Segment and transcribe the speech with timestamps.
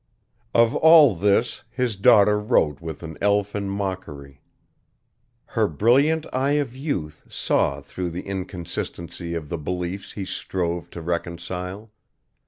[0.55, 4.41] Of all this, his daughter wrote with an elfin mockery.
[5.45, 11.01] Her brilliant eye of youth saw through the inconsistency of the beliefs he strove to
[11.03, 11.91] reconcile.